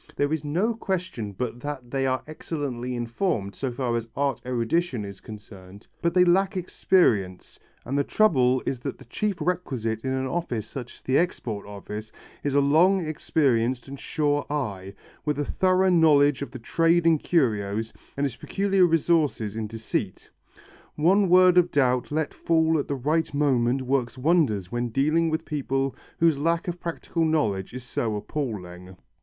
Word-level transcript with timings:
There 0.15 0.33
is 0.33 0.43
no 0.43 0.73
question 0.73 1.31
but 1.31 1.59
that 1.59 1.91
they 1.91 2.07
are 2.07 2.23
excellently 2.25 2.95
informed, 2.95 3.53
so 3.53 3.71
far 3.71 3.95
as 3.95 4.07
art 4.15 4.41
erudition 4.43 5.05
is 5.05 5.19
concerned, 5.21 5.85
but 6.01 6.15
they 6.15 6.25
lack 6.25 6.57
experience, 6.57 7.59
and 7.85 7.95
the 7.95 8.03
trouble 8.03 8.63
is 8.65 8.79
that 8.79 8.97
the 8.97 9.05
chief 9.05 9.35
requisite 9.39 10.03
in 10.03 10.11
an 10.11 10.25
office 10.25 10.65
such 10.67 10.95
as 10.95 11.01
the 11.01 11.19
Export 11.19 11.67
Office 11.67 12.11
is 12.43 12.55
a 12.55 12.59
long 12.61 13.05
experienced 13.05 13.87
and 13.87 13.99
sure 13.99 14.43
eye, 14.49 14.95
with 15.23 15.37
a 15.37 15.45
thorough 15.45 15.91
knowledge 15.91 16.41
of 16.41 16.49
the 16.49 16.57
trade 16.57 17.05
in 17.05 17.19
curios, 17.19 17.93
and 18.17 18.25
its 18.25 18.35
peculiar 18.35 18.87
resources 18.87 19.55
in 19.55 19.67
deceit. 19.67 20.31
One 20.95 21.29
word 21.29 21.59
of 21.59 21.69
doubt 21.69 22.11
let 22.11 22.33
fall 22.33 22.79
at 22.79 22.87
the 22.87 22.95
right 22.95 23.31
moment 23.35 23.83
works 23.83 24.17
wonders 24.17 24.71
when 24.71 24.89
dealing 24.89 25.29
with 25.29 25.45
people 25.45 25.95
whose 26.17 26.39
lack 26.39 26.67
of 26.67 26.79
practical 26.79 27.23
knowledge 27.23 27.71
is 27.71 27.83
so 27.83 28.15
appalling. 28.15 28.95